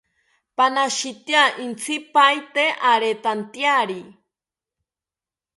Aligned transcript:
Panashitya 0.57 1.43
intzipaete 1.65 2.65
aretantyari 2.91 4.01